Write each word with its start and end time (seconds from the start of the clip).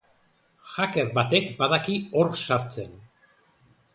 Hacker 0.69 1.11
batek 1.17 1.51
badaki 1.59 1.99
hor 2.21 2.33
sartzen. 2.47 2.97